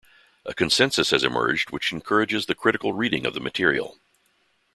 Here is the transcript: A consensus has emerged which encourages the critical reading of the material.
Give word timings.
A 0.47 0.53
consensus 0.55 1.11
has 1.11 1.23
emerged 1.23 1.69
which 1.69 1.91
encourages 1.91 2.47
the 2.47 2.55
critical 2.55 2.91
reading 2.91 3.23
of 3.27 3.35
the 3.35 3.39
material. 3.39 3.99